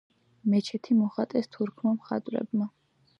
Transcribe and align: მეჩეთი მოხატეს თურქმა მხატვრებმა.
მეჩეთი 0.53 0.97
მოხატეს 1.01 1.51
თურქმა 1.57 1.93
მხატვრებმა. 1.99 2.69